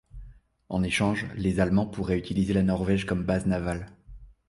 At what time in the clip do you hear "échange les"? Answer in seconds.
0.81-1.59